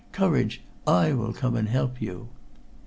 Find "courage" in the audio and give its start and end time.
0.13-0.63